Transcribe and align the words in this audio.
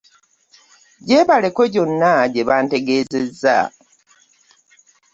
Gyebaleko 1.07 1.61
gyonna 1.73 2.11
gye 2.33 2.43
bantegeezezza. 2.49 3.57